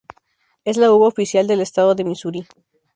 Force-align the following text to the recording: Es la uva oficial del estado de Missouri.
Es 0.65 0.77
la 0.77 0.91
uva 0.91 1.09
oficial 1.09 1.45
del 1.45 1.61
estado 1.61 1.93
de 1.93 2.03
Missouri. 2.03 2.47